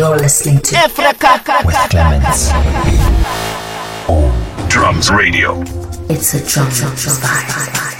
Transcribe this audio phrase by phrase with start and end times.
[0.00, 2.48] You're listening to Africa with Clemens.
[4.08, 5.60] On Drums Radio.
[6.08, 7.20] It's a drum vibe.
[7.20, 7.99] Yes, yes.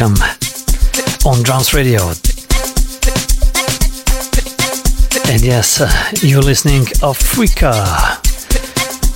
[0.00, 0.16] Welcome
[1.24, 2.08] on Drums Radio.
[5.30, 5.90] And yes, uh,
[6.22, 7.72] you're listening Africa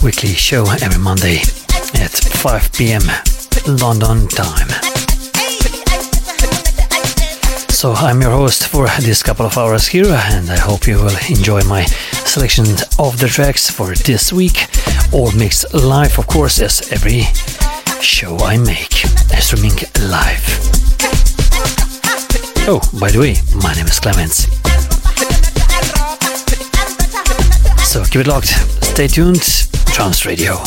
[0.05, 1.39] weekly show every Monday
[1.95, 3.03] at 5 p.m.
[3.67, 4.69] London time.
[7.71, 11.17] So I'm your host for this couple of hours here, and I hope you will
[11.29, 12.67] enjoy my selection
[12.99, 14.67] of the tracks for this week
[15.13, 17.23] or mixed live, of course, as every
[18.01, 19.05] show I make,
[19.49, 19.79] streaming
[20.11, 20.45] live.
[22.69, 24.45] Oh, by the way, my name is Clemens.
[27.83, 28.49] So keep it locked.
[28.85, 29.41] Stay tuned.
[29.87, 30.59] Trance Radio.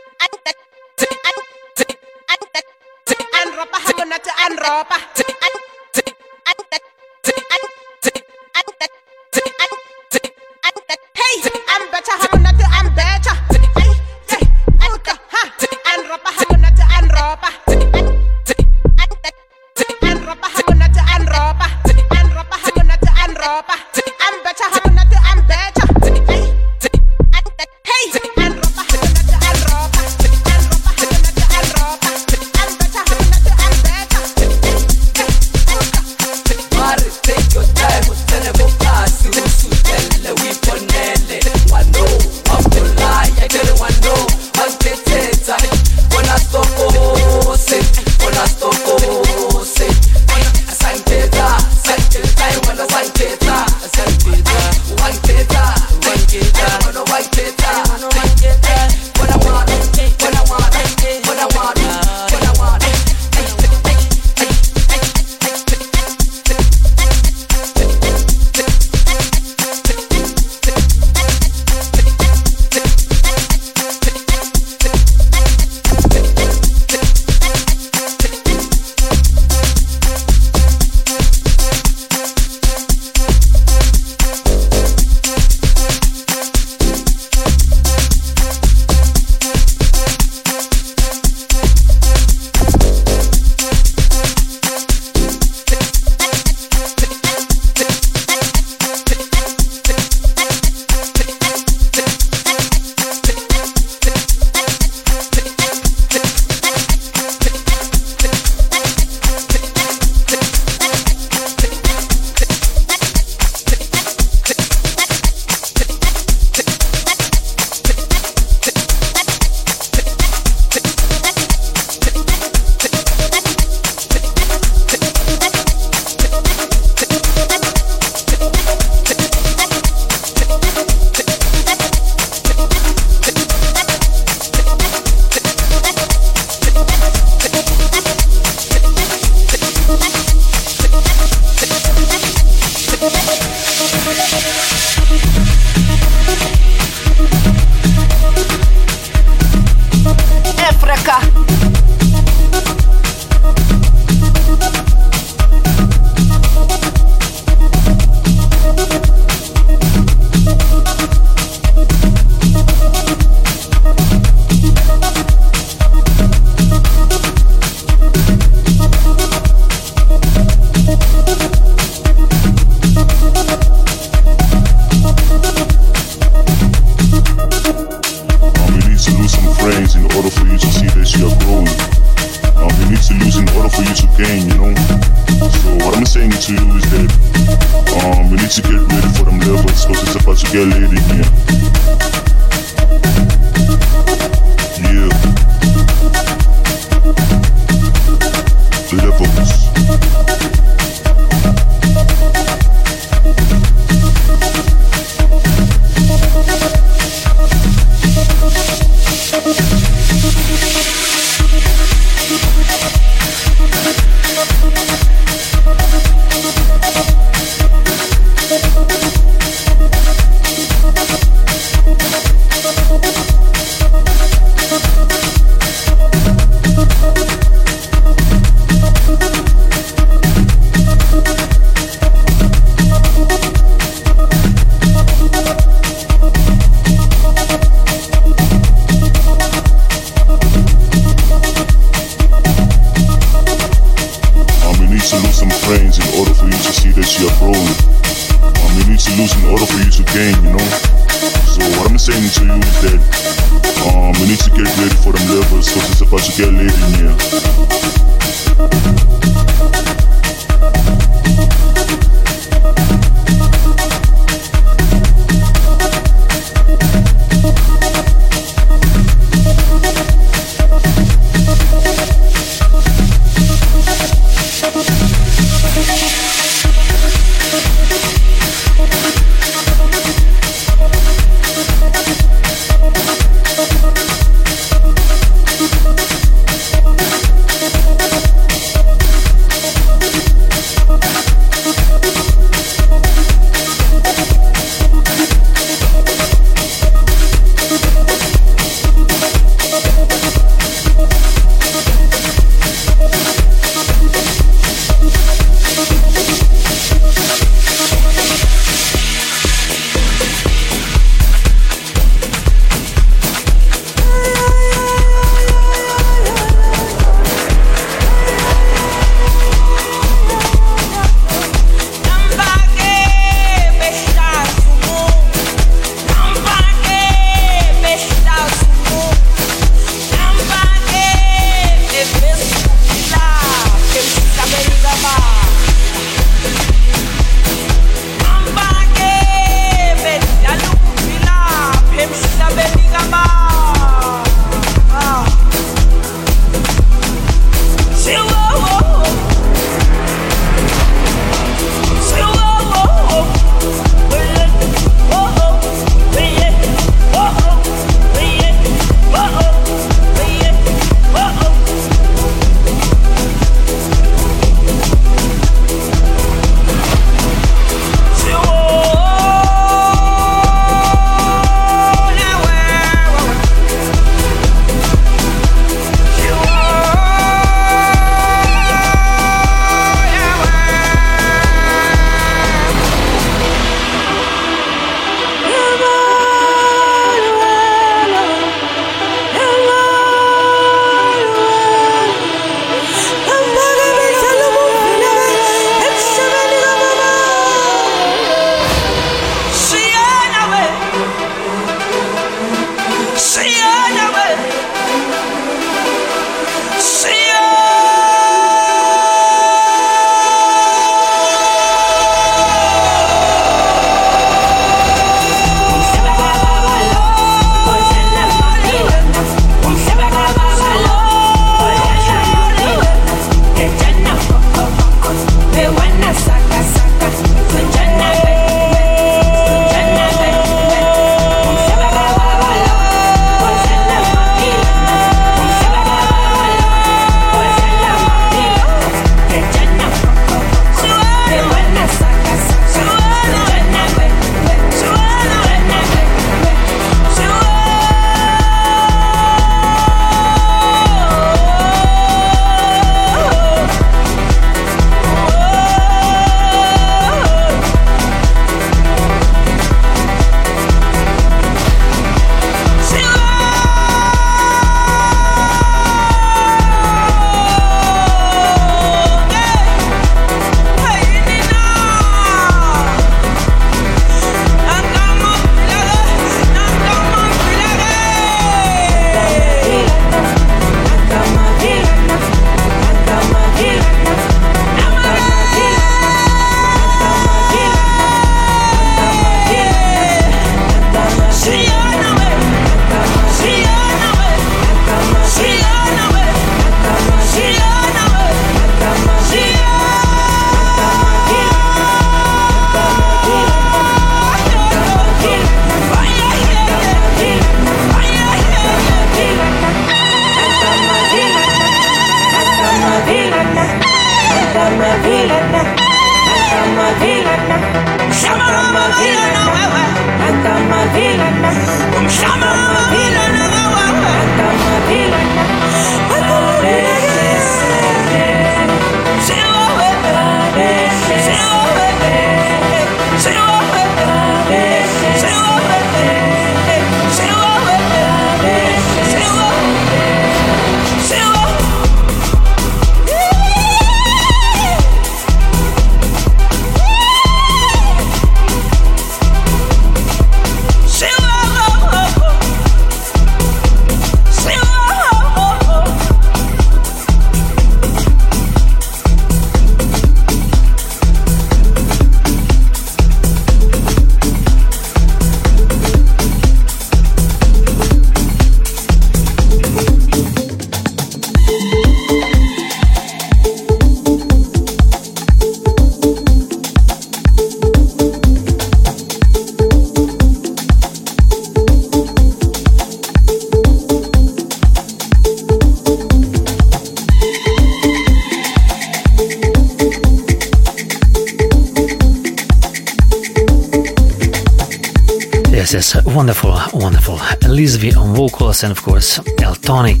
[597.68, 600.00] Lisvi on vocals and of course Eltonic.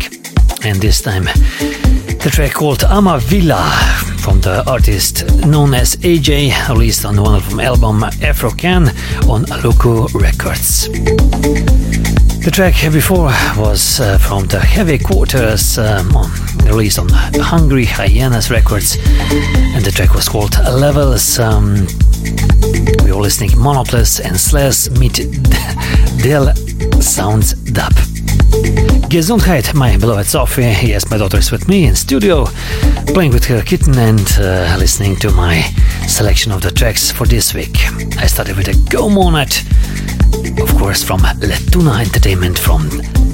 [0.64, 1.24] And this time
[2.24, 3.60] the track called Amavila
[4.20, 8.88] from the artist known as AJ, released on one of wonderful album Afrocan
[9.28, 10.88] on Aluku Records.
[12.42, 16.10] The track before was uh, from the Heavy Quarters, um,
[16.64, 18.96] released on Hungry Hyenas Records,
[19.74, 21.38] and the track was called Levels.
[21.38, 21.86] Um,
[23.04, 25.16] we were listening Monoplus and Slash meet
[26.22, 26.54] Del
[27.08, 27.92] Sounds Dub.
[29.08, 30.62] Gesundheit, my beloved Sophie.
[30.62, 32.44] Yes, my daughter is with me in studio,
[33.14, 35.62] playing with her kitten and uh, listening to my
[36.06, 37.76] selection of the tracks for this week.
[38.18, 39.64] I started with a Go Monat,
[40.60, 42.90] of course, from Letuna Entertainment from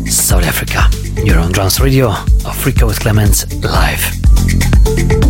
[0.07, 0.89] South Africa.
[1.25, 2.11] You're on Drums Radio,
[2.47, 5.24] Africa with Clemens, live.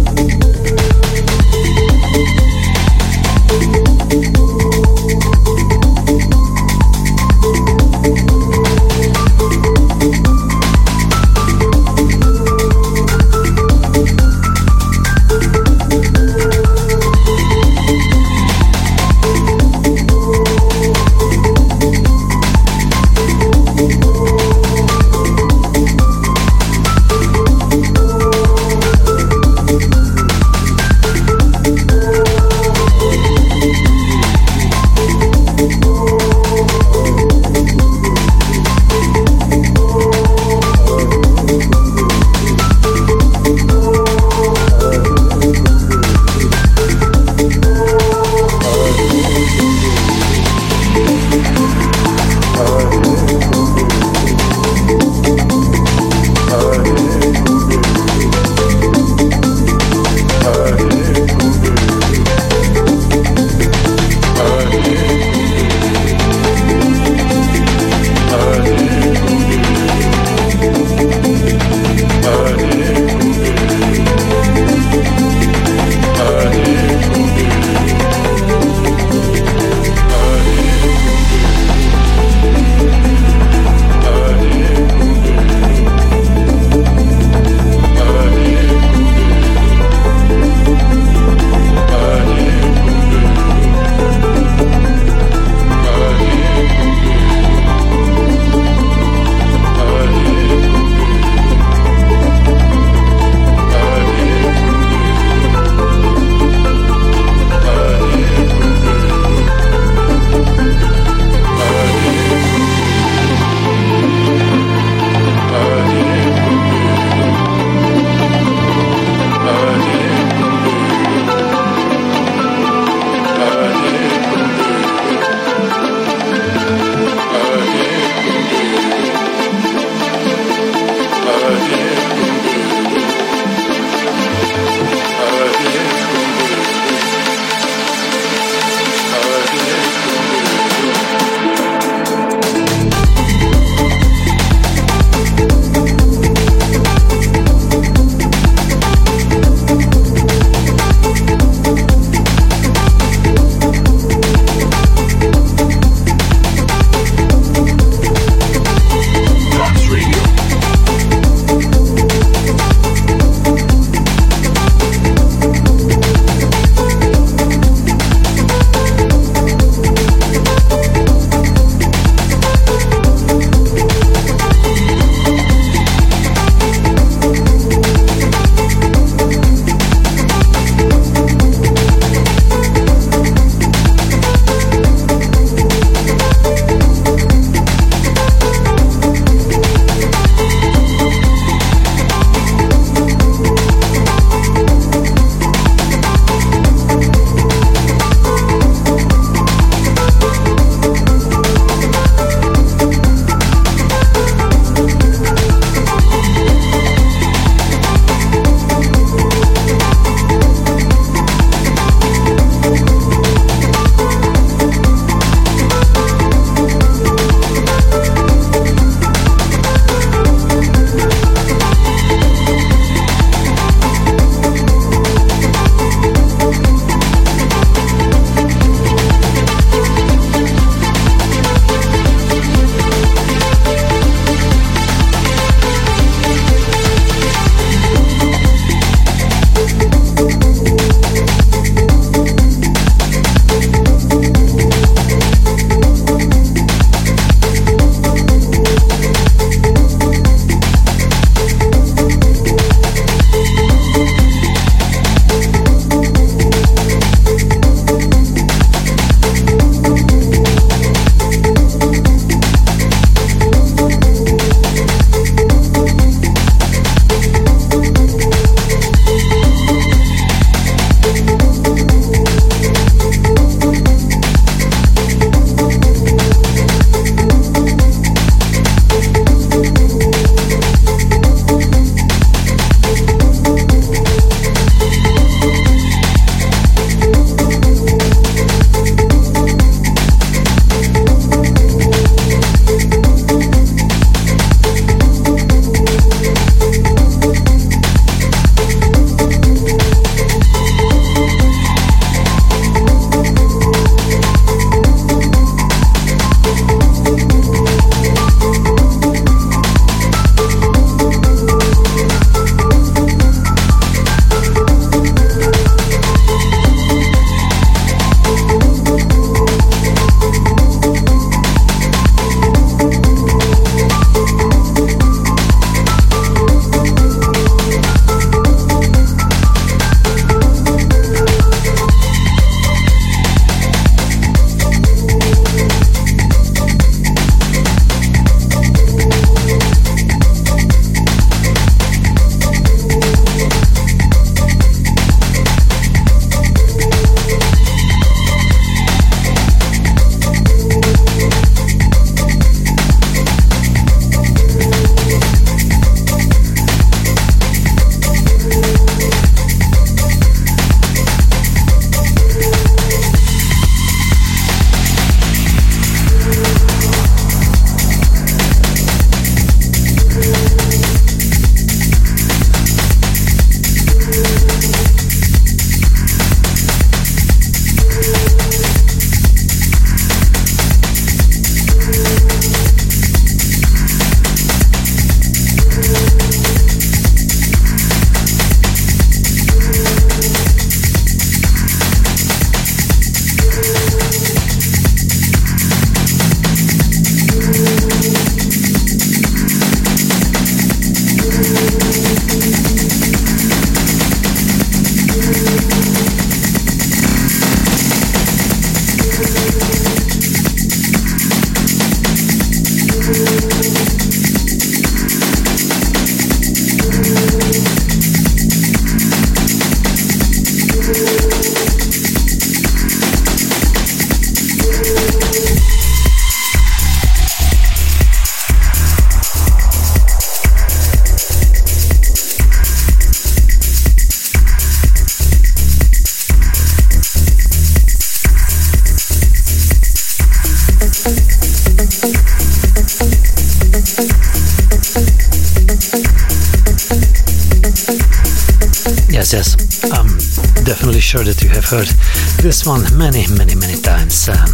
[452.64, 454.27] This one many, many, many times.
[454.27, 454.48] Um,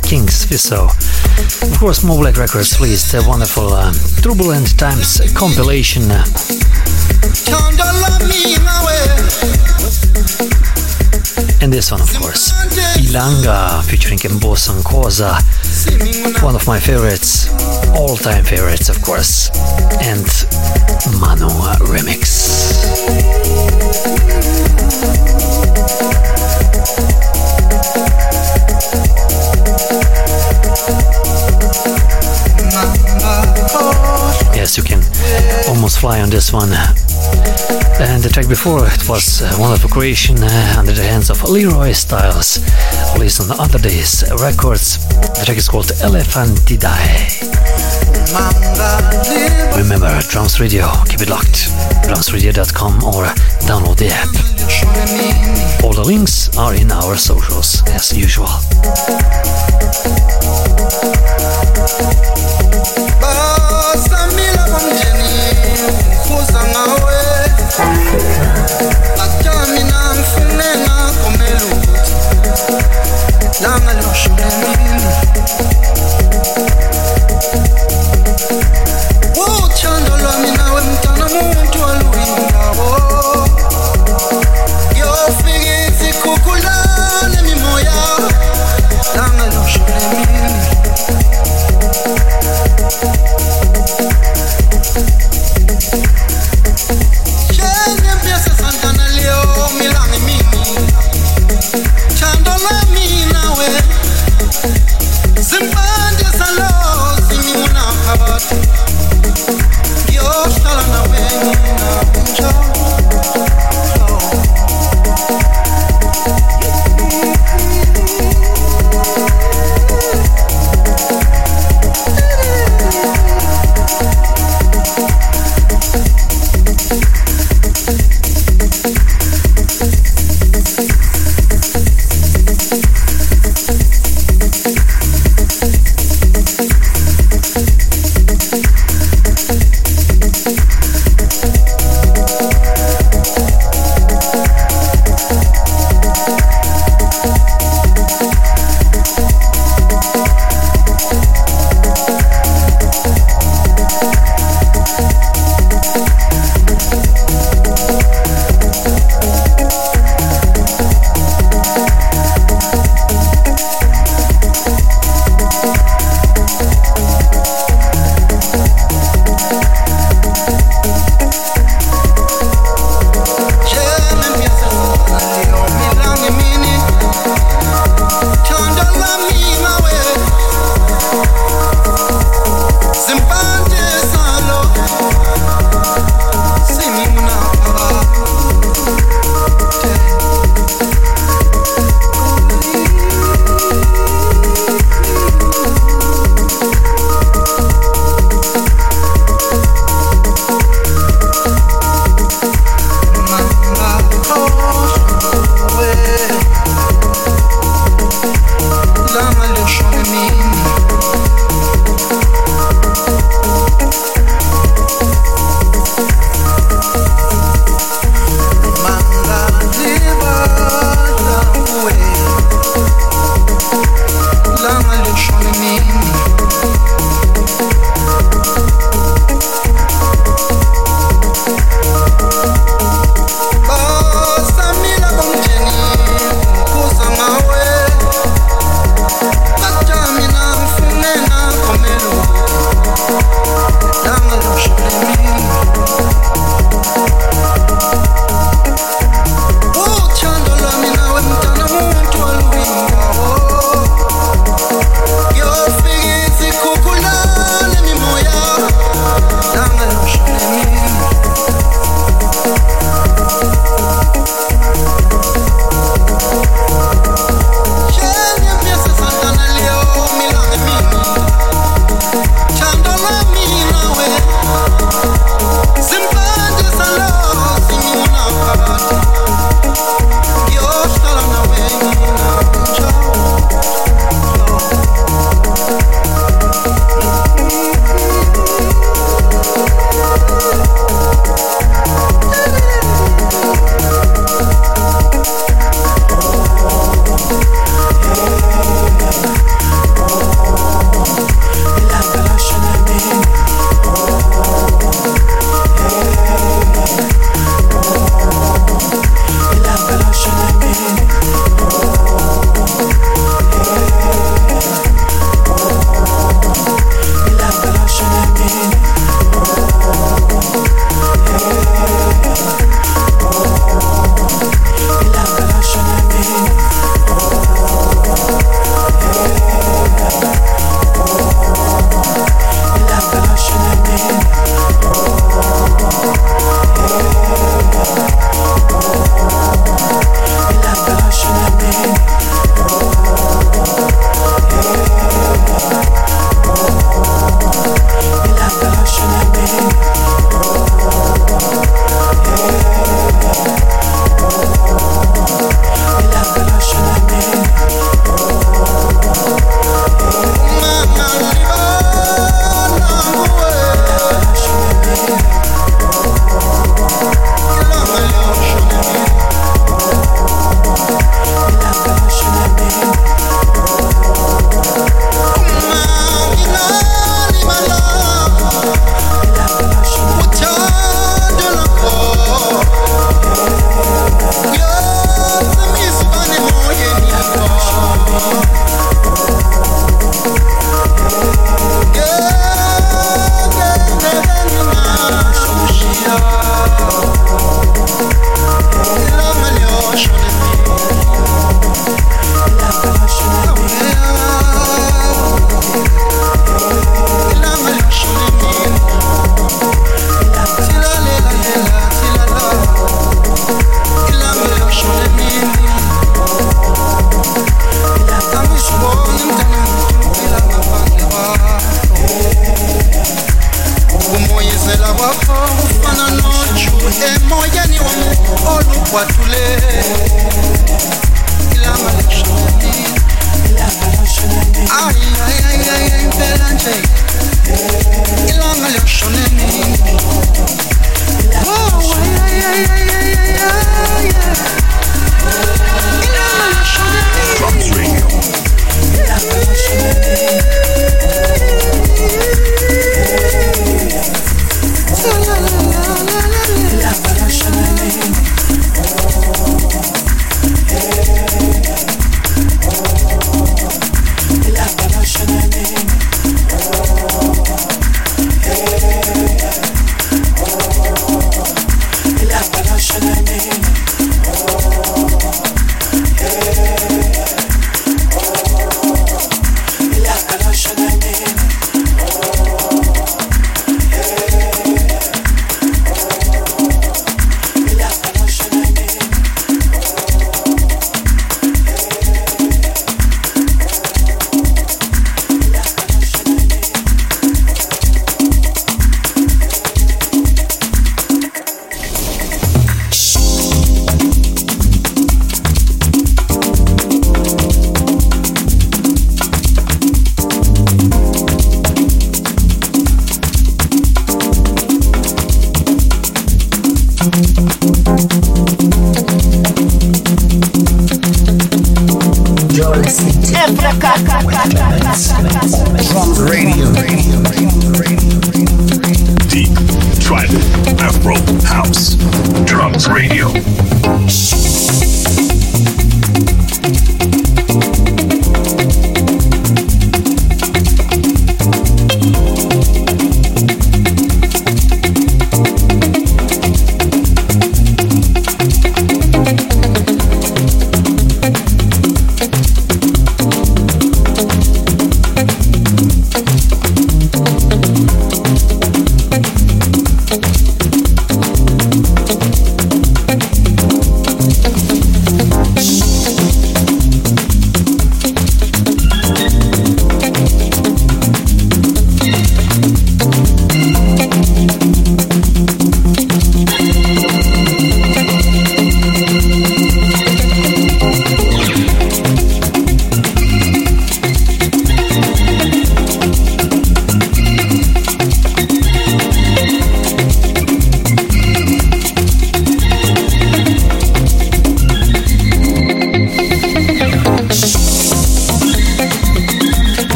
[0.00, 0.88] Kings Fisso.
[1.62, 3.92] Of course, MoBlack Records released a wonderful um,
[4.22, 6.04] Turbulent Times compilation.
[11.60, 12.54] And this one, of course,
[12.96, 15.36] Ilanga featuring Mbosso Nkoza,
[16.42, 17.50] one of my favorites,
[17.90, 19.50] all time favorites, of course,
[20.00, 20.24] and
[21.20, 21.50] Mano
[21.92, 23.89] remix.
[36.18, 36.70] On this one.
[38.00, 41.30] And the track before it was uh, one of a creation uh, under the hands
[41.30, 42.58] of Leroy Styles,
[43.14, 45.06] released on the Other Days Records.
[45.38, 47.59] The track is called Elephantidae.
[49.76, 51.66] Remember, Trance Radio, keep it locked.
[52.06, 53.24] TranceRadio.com or
[53.66, 54.28] download the app.
[55.82, 58.46] All the links are in our socials as usual.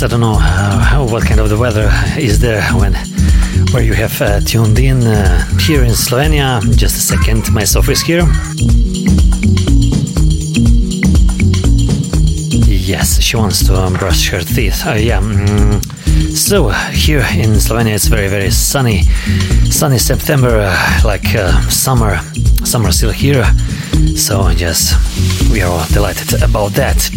[0.00, 2.94] Yes, I don't know uh, what kind of the weather is there when
[3.72, 6.60] where you have uh, tuned in uh, here in Slovenia.
[6.76, 8.22] Just a second, my Sophie is here.
[12.66, 14.86] Yes, she wants to um, brush her teeth.
[14.86, 15.20] Uh, yeah.
[15.20, 15.82] Mm,
[16.32, 19.02] so here in Slovenia, it's very very sunny,
[19.70, 22.18] sunny September, uh, like uh, summer,
[22.64, 23.44] summer still here.
[24.14, 24.94] So yes,
[25.50, 27.10] we are all delighted about that.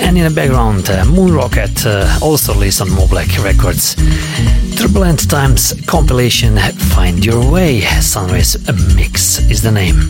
[0.00, 3.94] And in the background, uh, Moon Rocket, uh, also released on MoBlack Records.
[4.76, 6.58] Triple Turbulent Times compilation
[6.94, 8.56] Find Your Way, Sunrise
[8.94, 10.00] Mix is the name.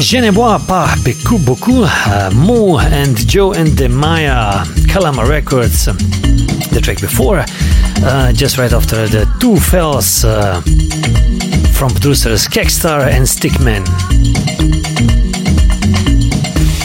[0.00, 2.30] Je ne bois pas beaucoup beaucoup, uh,
[2.92, 5.86] and Joe and the Maya, Kalama Records.
[6.70, 7.44] The track before,
[8.04, 10.60] uh, just right after the two fells uh,
[11.72, 13.84] from producers Kekstar and Stickman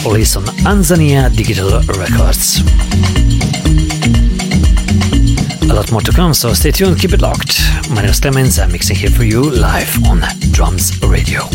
[0.04, 2.60] released on Anzania Digital Records.
[5.70, 7.60] A lot more to come, so stay tuned, keep it locked.
[7.90, 11.48] My name is Clemens, I'm mixing here for you live on Drums Radio.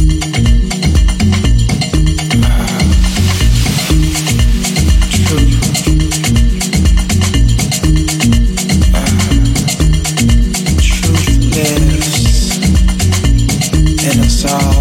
[14.46, 14.79] all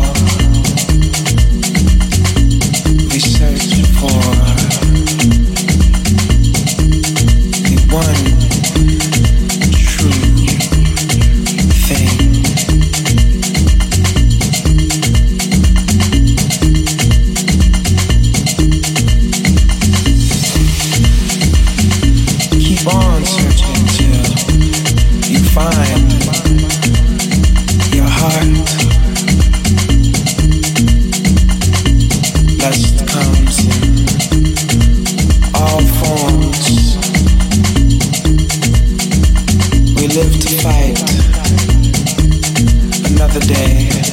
[43.41, 44.07] the day.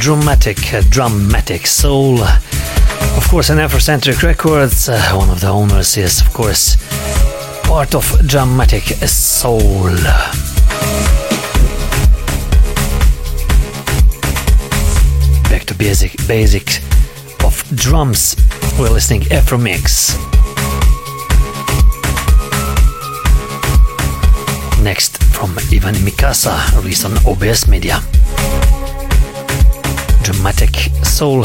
[0.00, 0.56] Dramatic,
[0.88, 2.22] dramatic soul.
[2.22, 4.88] Of course, an Afrocentric Records.
[4.88, 6.76] Uh, one of the owners is, of course,
[7.64, 9.60] part of dramatic soul.
[15.50, 16.82] Back to basic, basic
[17.44, 18.36] of drums.
[18.78, 20.16] We're listening Afro Mix.
[24.82, 28.02] Next from Ivan Mikasa, released on OBS Media
[30.40, 30.74] dramatic
[31.04, 31.44] soul.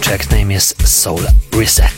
[0.00, 1.20] Track's name is Soul
[1.52, 1.97] Reset.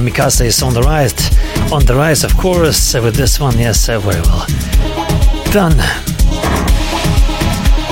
[0.00, 1.12] Mikasa is on the rise,
[1.72, 2.94] on the rise, of course.
[2.94, 4.46] With this one, yes, very well
[5.52, 5.76] done.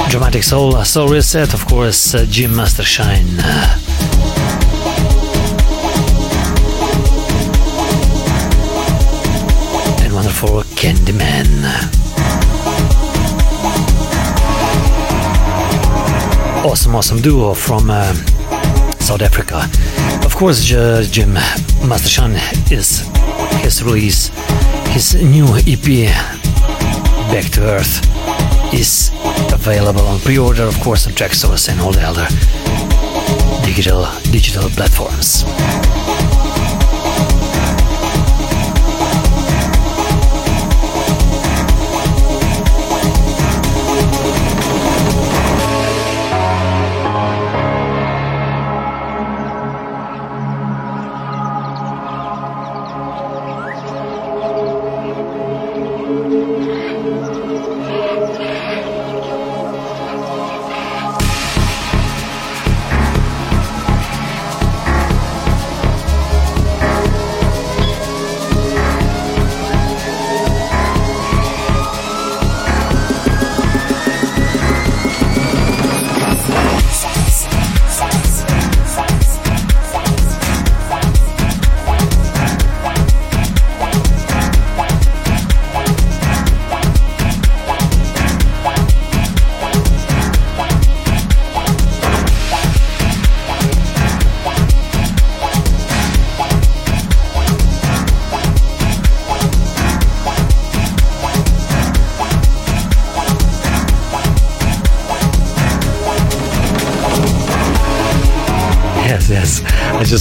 [0.09, 3.39] Dramatic Soul, Soul Reset, of course, uh, Jim Mastershine.
[10.03, 11.49] and wonderful Candyman.
[16.65, 18.13] Awesome, awesome duo from uh,
[19.01, 19.69] South Africa.
[20.25, 21.37] Of course, uh, Jim
[21.87, 22.37] Mastershine
[22.71, 23.01] is
[23.63, 24.29] his release,
[24.89, 26.09] his new EP,
[27.31, 28.05] Back to Earth,
[28.75, 29.11] is
[29.53, 32.27] available on pre-order, of course, on Traxsource and all the other
[33.65, 35.45] digital digital platforms.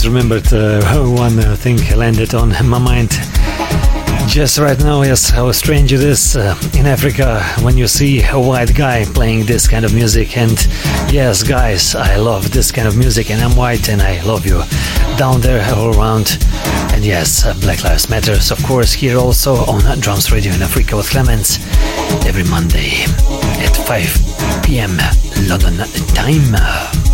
[0.08, 3.12] Remembered uh, one uh, thing landed on my mind
[4.28, 8.40] just right now, yes, how strange it is uh, in Africa when you see a
[8.40, 10.38] white guy playing this kind of music.
[10.38, 10.52] And
[11.12, 14.62] yes, guys, I love this kind of music, and I'm white, and I love you
[15.18, 16.38] down there all around.
[16.94, 20.96] And yes, uh, Black Lives Matters, of course, here also on Drums Radio in Africa
[20.96, 21.58] with Clemens
[22.26, 23.04] every Monday
[23.64, 24.98] at 5 p.m.
[25.48, 25.78] London
[26.14, 27.07] time.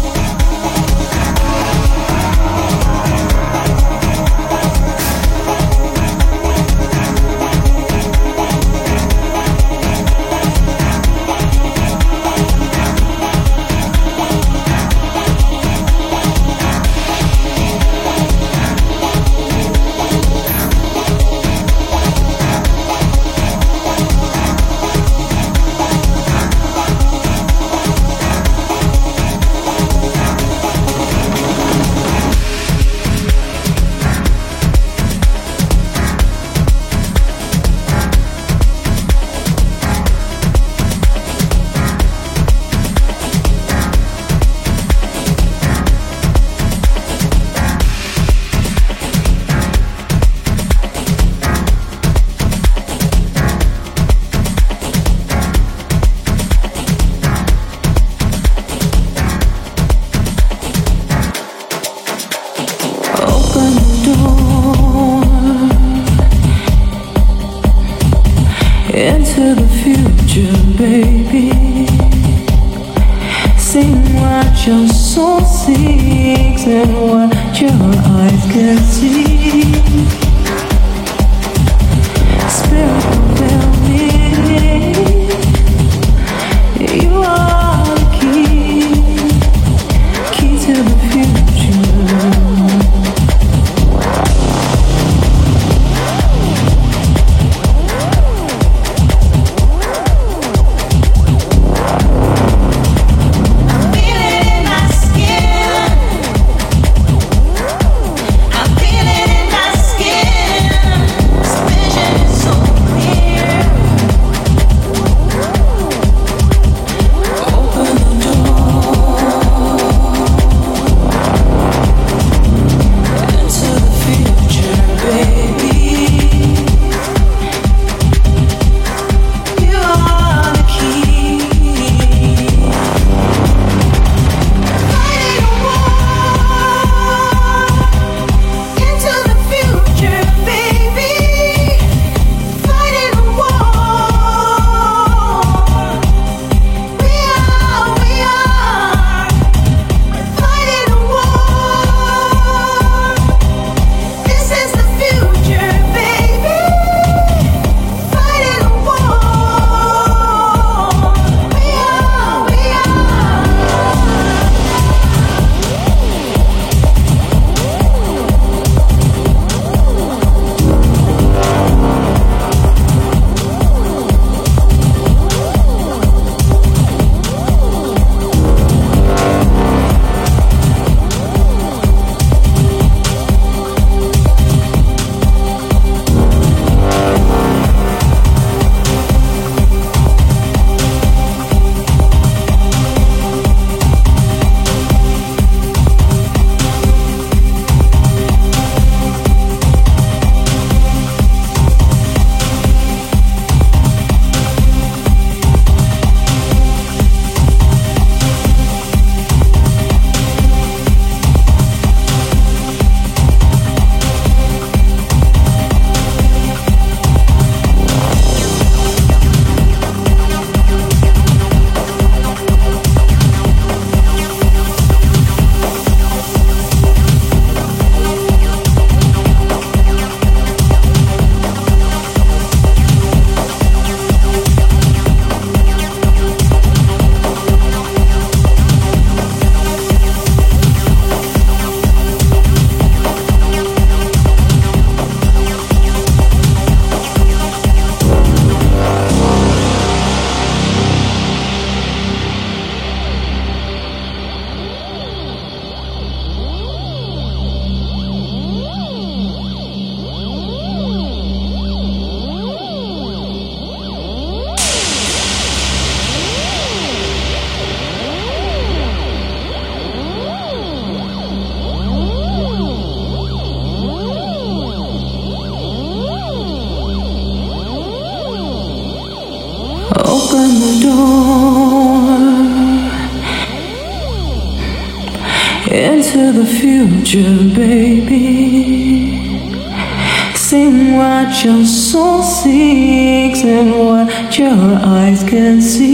[294.44, 295.93] Your eyes can see.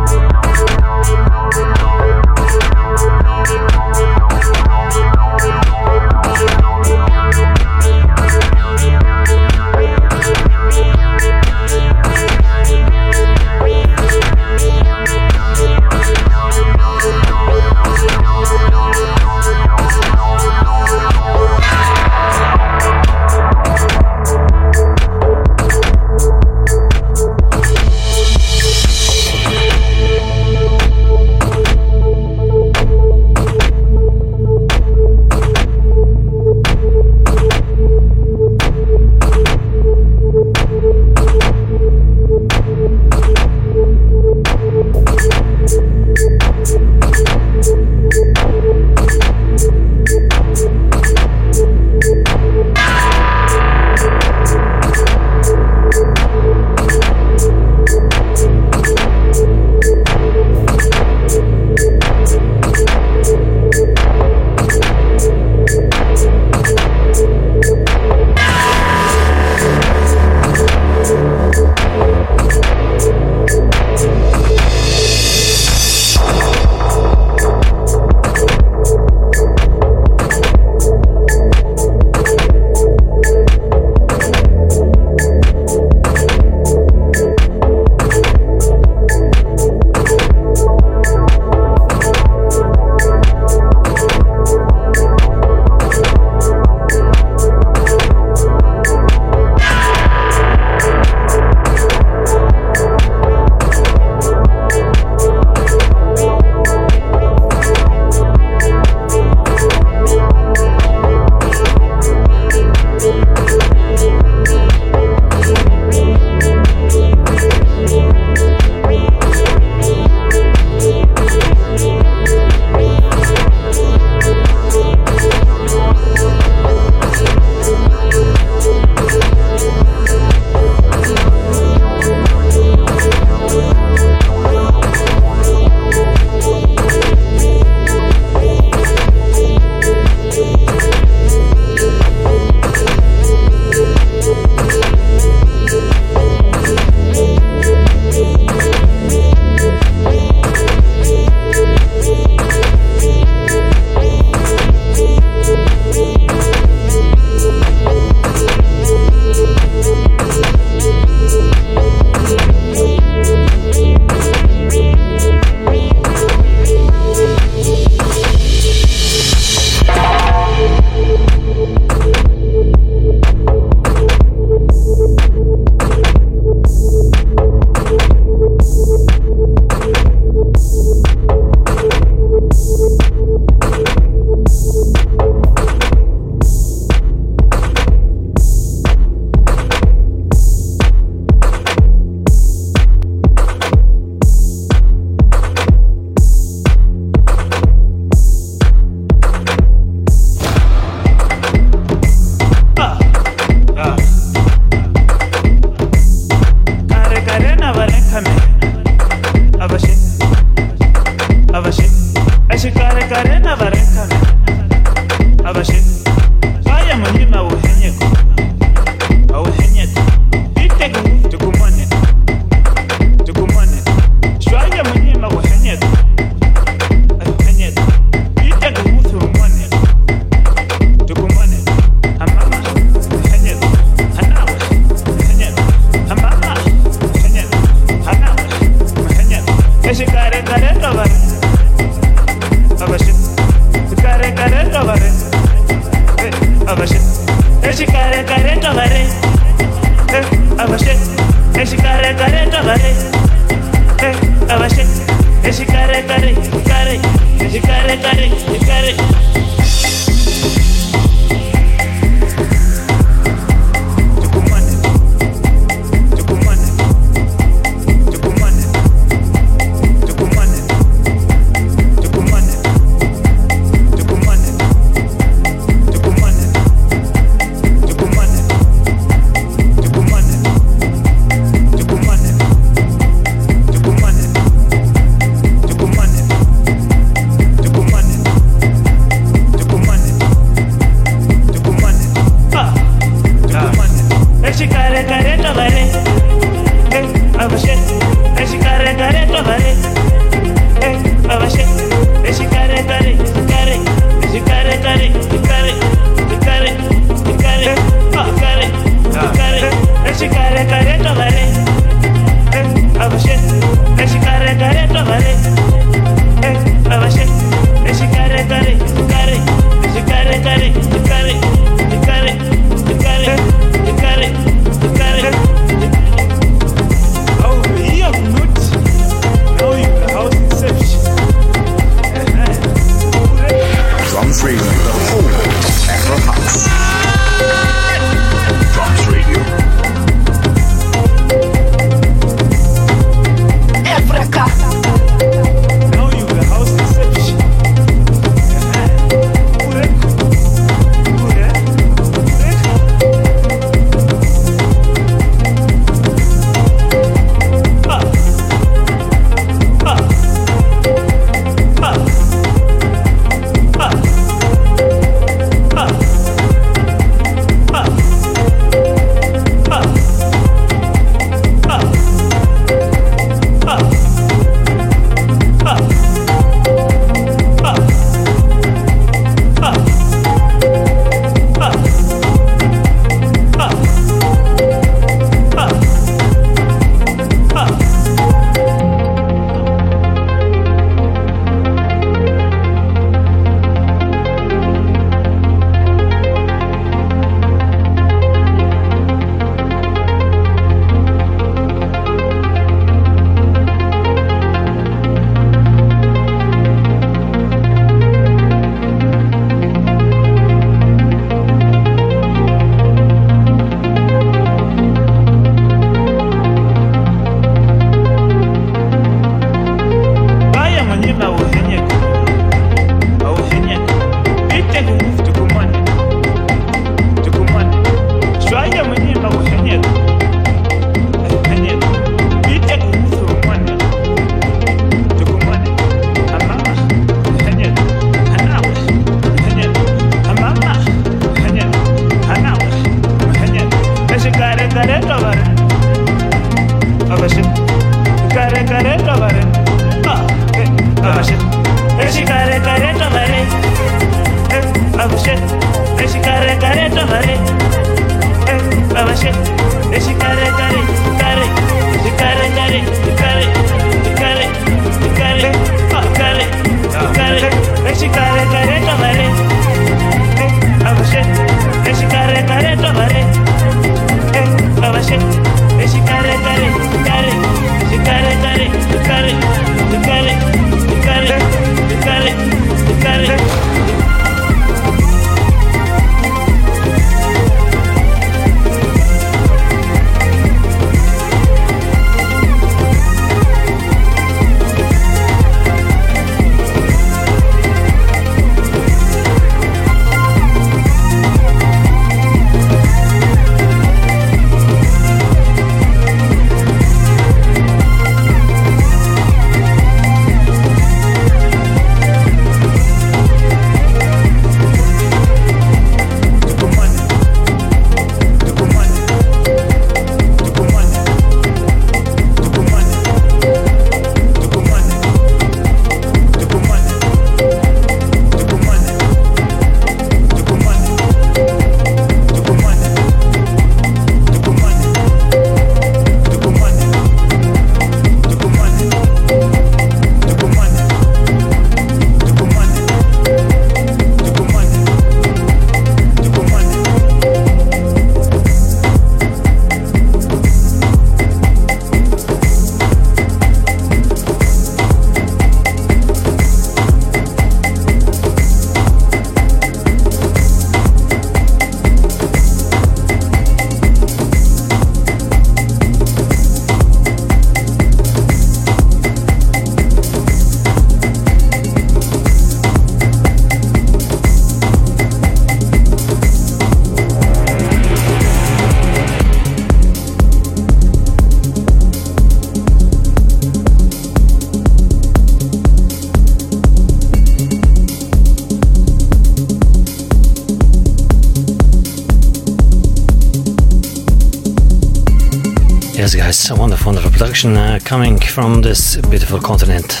[597.40, 600.00] Production uh, coming from this beautiful continent.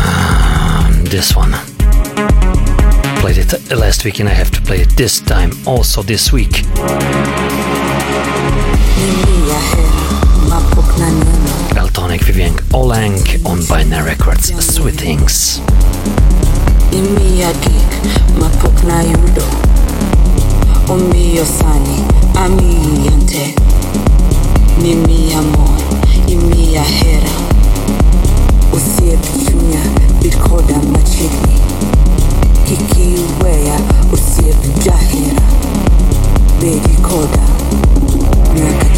[0.00, 1.52] Um, this one.
[3.20, 6.64] Played it last week and I have to play it this time, also this week.
[11.76, 15.60] Eltonic Vivian Olang on Binary Records, Sweet Things.
[20.90, 23.69] omiyo sani amiya
[24.80, 25.80] nte mimiya mor
[26.26, 27.32] imiya hera.
[28.72, 29.82] Osiep chunya
[30.22, 31.56] bed koda machiegni
[32.64, 33.76] kik iweya
[34.12, 35.46] osiep jahera
[36.60, 37.44] bedi koda
[38.54, 38.90] nyaka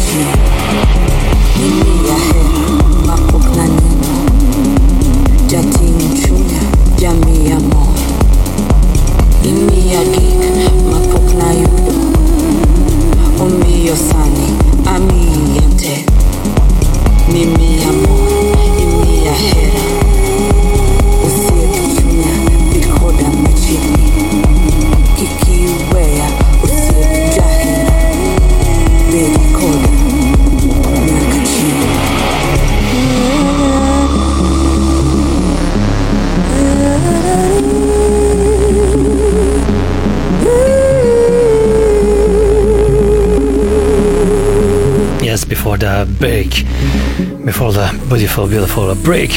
[47.45, 49.31] before the beautiful, beautiful break,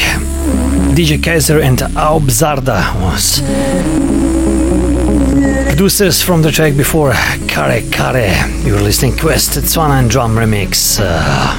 [0.95, 3.41] DJ Kaiser and Aubzarda was
[5.67, 7.11] producers from the track before
[7.47, 8.47] Kare Kare.
[8.65, 10.99] You're listening Quest Tswana and Drum Remix.
[11.01, 11.57] Uh,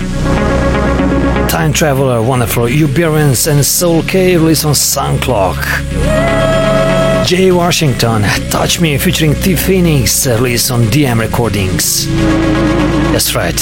[1.48, 5.62] Time Traveler, Wonderful Uberians and Soul K released on Sunclock.
[7.26, 12.06] Jay Washington, Touch Me featuring T Phoenix, released on DM Recordings.
[13.18, 13.58] That's right,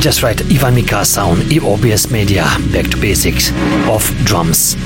[0.00, 3.52] just right, Ivan Mikasa on EOBS Media, back to basics
[3.86, 4.76] of drums.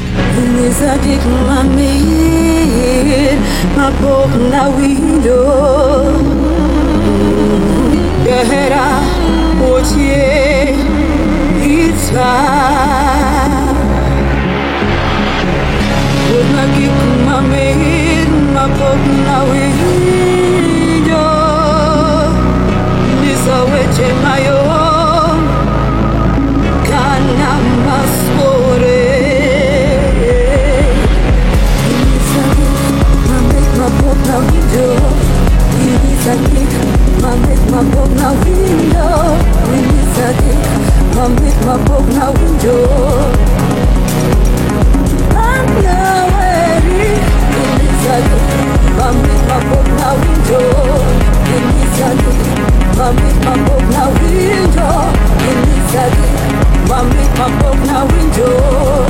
[49.01, 50.63] I'm with my book now window.
[51.47, 52.19] Give me some,
[53.01, 53.78] I'm with my book
[54.09, 55.11] window,
[55.49, 56.29] in Italy,
[56.89, 59.07] mami kwa mbok na window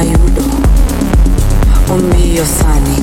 [0.00, 0.42] aiuto,
[1.90, 2.99] un mio sani.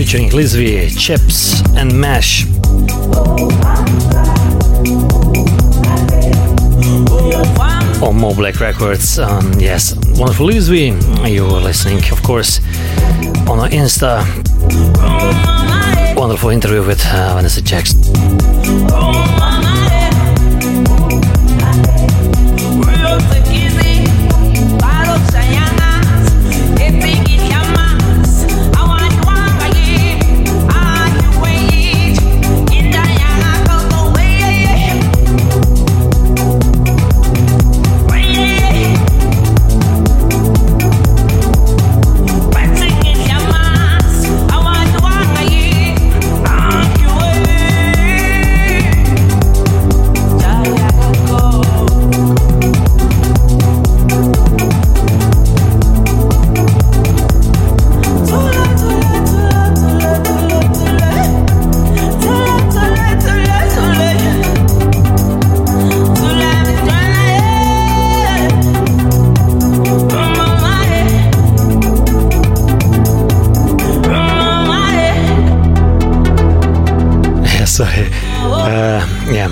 [0.00, 2.46] Featuring Lizvi, Chips, and Mash.
[8.02, 10.96] On MoBlack Records, um, yes, wonderful Lizvi.
[11.30, 12.60] You were listening, of course,
[13.46, 14.24] on our Insta.
[16.16, 18.00] Wonderful interview with uh, Vanessa Jackson.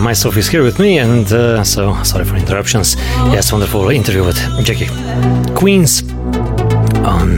[0.09, 2.97] Myself is here with me, and uh, so sorry for interruptions.
[3.31, 4.87] Yes, wonderful interview with Jackie
[5.55, 6.03] Queens
[7.05, 7.37] on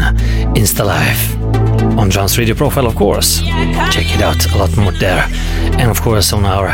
[0.55, 3.41] Insta Live on John's radio profile, of course.
[3.91, 5.27] Check it out, a lot more there,
[5.81, 6.69] and of course on our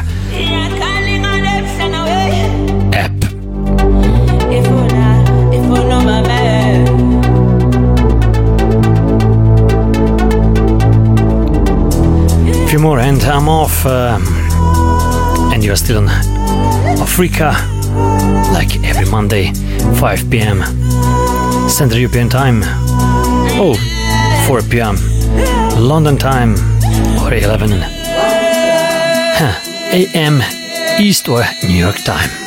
[2.93, 3.17] app.
[12.67, 13.87] A few more, and I'm off.
[13.87, 14.36] Um,
[15.57, 16.09] and you are still on
[17.01, 17.57] Africa,
[18.53, 19.55] like every Monday,
[20.01, 20.63] 5 p.m.
[21.71, 22.61] Central European Time.
[23.59, 23.75] Oh,
[24.47, 24.97] 4 p.m.
[25.79, 26.57] London time,
[27.23, 27.73] or 11
[29.95, 30.43] a.m.
[31.01, 32.46] East or New York time.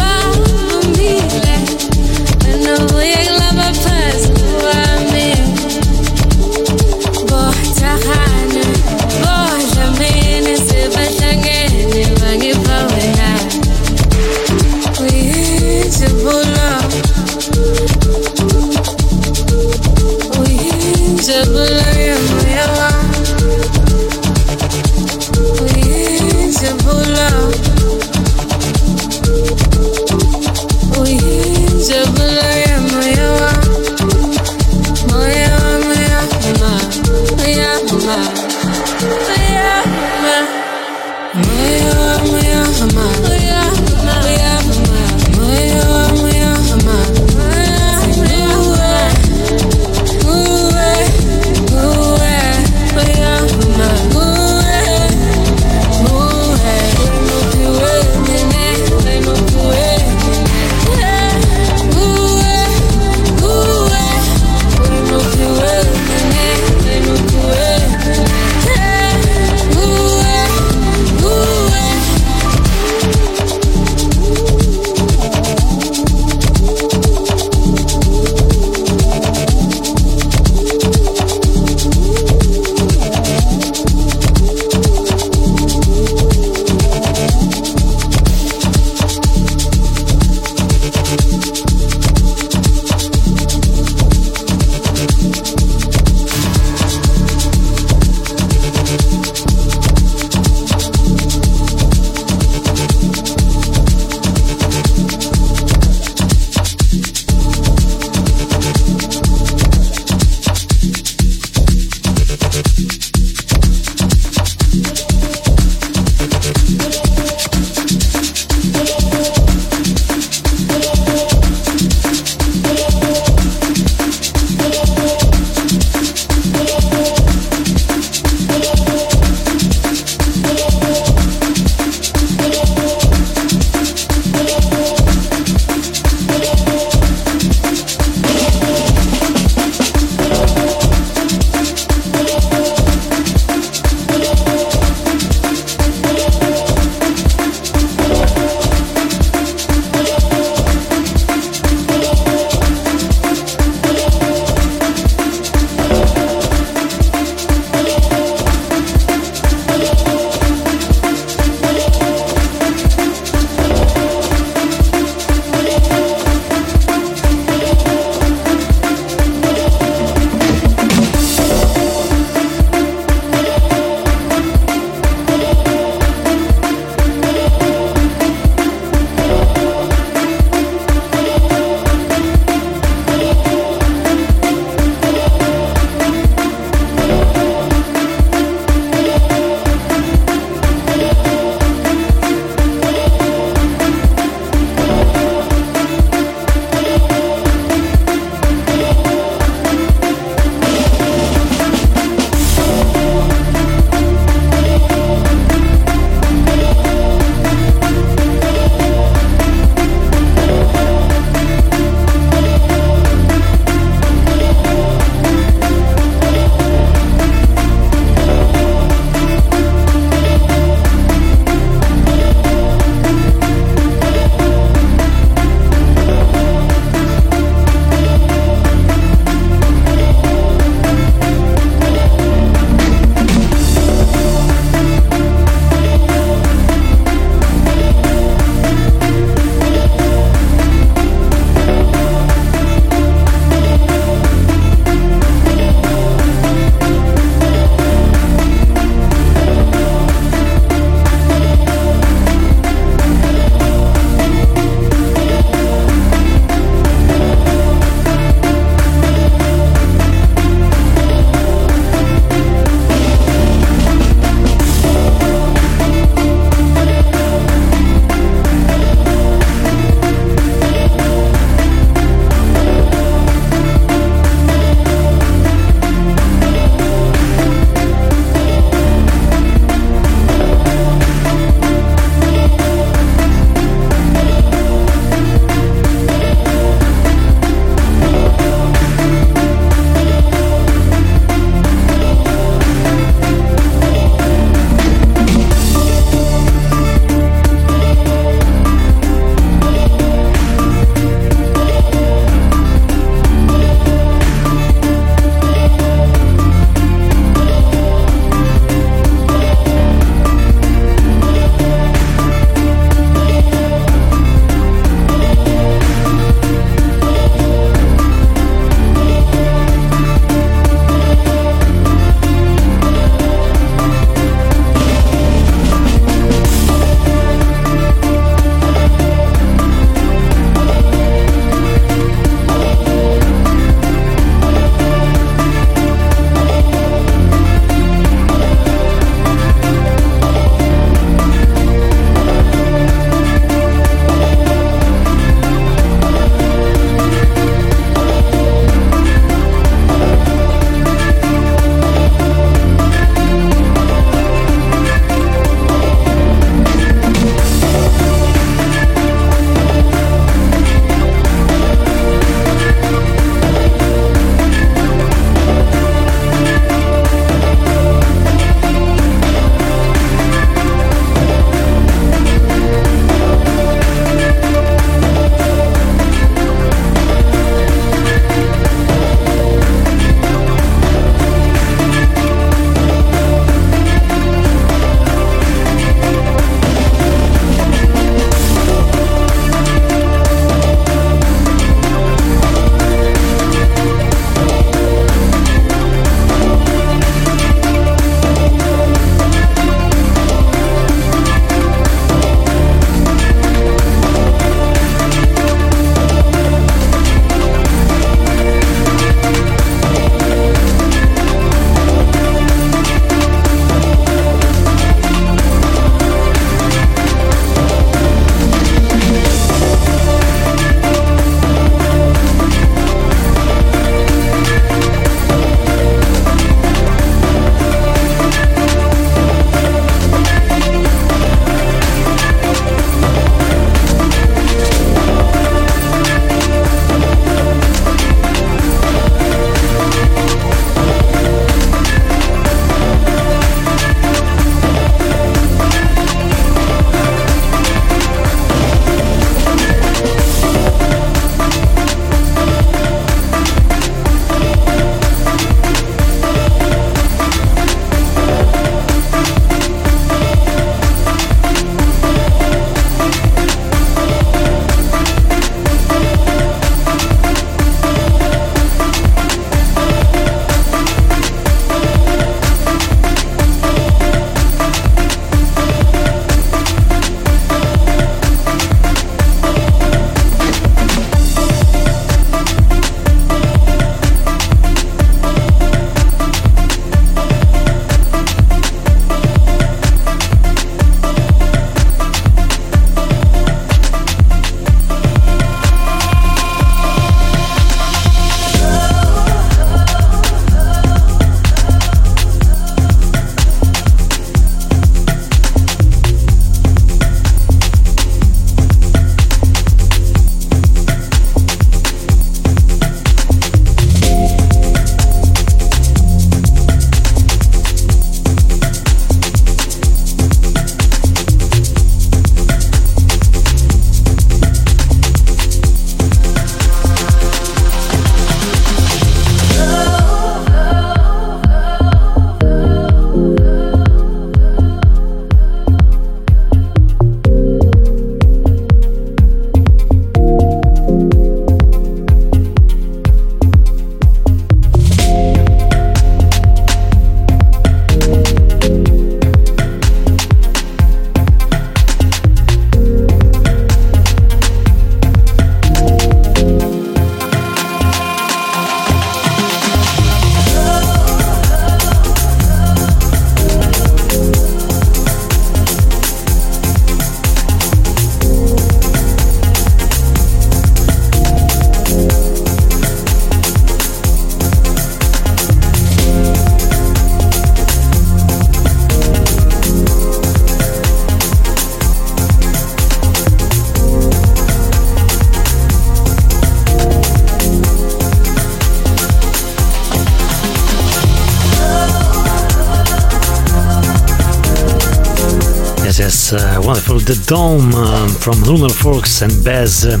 [597.12, 600.00] The Dome um, from Lunar Forks and Bez uh,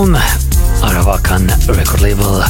[0.00, 0.16] on
[0.80, 2.40] Aravakan record label.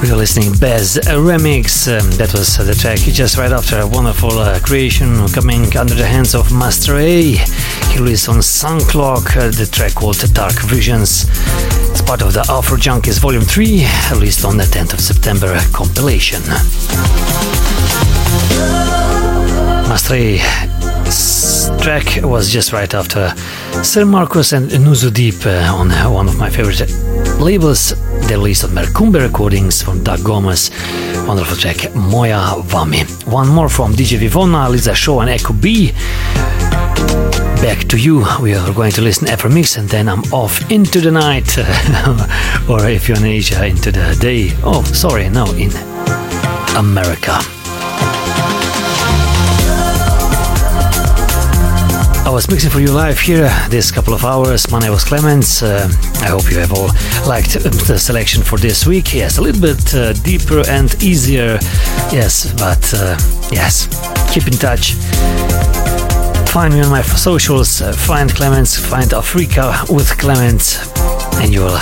[0.00, 1.88] We are listening Bez remix.
[1.88, 5.94] Um, that was uh, the track just right after a wonderful uh, creation coming under
[5.94, 7.22] the hands of Master A.
[7.32, 11.26] He released on Sunclock uh, the track called Dark Visions.
[11.90, 16.42] It's part of the Afro Junkies Volume 3, released on the 10th of September compilation.
[19.90, 20.38] Master A
[21.82, 23.34] track was just right after
[23.82, 26.88] Sir Marcus and Nuzu Deep uh, on one of my favorite
[27.40, 27.94] labels.
[28.28, 30.70] They released on Mercumbe Recordings from Doug Gomez.
[31.26, 33.02] Wonderful track, Moja Vami.
[33.26, 35.90] One more from DJ Vivona, Lisa Shaw, and Echo B.
[37.60, 38.24] Back to you.
[38.40, 41.58] We are going to listen Afro Mix and then I'm off into the night.
[42.68, 44.50] or if you're in Asia, into the day.
[44.62, 45.72] Oh, sorry, no, in
[46.76, 47.61] America.
[52.34, 54.70] Was mixing for you live here this couple of hours.
[54.70, 55.62] My name was Clements.
[55.62, 55.86] Uh,
[56.22, 56.86] I hope you have all
[57.28, 57.52] liked
[57.88, 59.12] the selection for this week.
[59.12, 61.58] Yes, a little bit uh, deeper and easier.
[62.10, 63.18] Yes, but uh,
[63.50, 63.86] yes,
[64.32, 64.94] keep in touch.
[66.48, 67.82] Find me on my socials.
[67.82, 68.78] Uh, find Clements.
[68.78, 70.78] Find Africa with Clements,
[71.36, 71.76] and you'll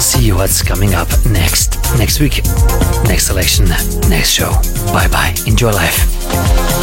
[0.00, 1.78] see what's coming up next.
[1.96, 2.42] Next week,
[3.04, 3.66] next selection,
[4.10, 4.50] next show.
[4.92, 5.34] Bye bye.
[5.46, 6.75] Enjoy life.